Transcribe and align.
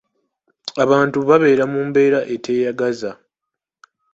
Abantu 0.83 1.17
babeera 1.29 1.63
mu 1.71 1.79
mbeera 1.87 2.19
eteeyagaza. 2.35 3.11